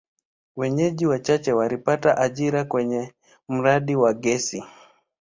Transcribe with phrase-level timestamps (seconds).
[0.55, 3.13] Wenyeji wachache walipata ajira kwenye
[3.49, 4.63] mradi wa gesi.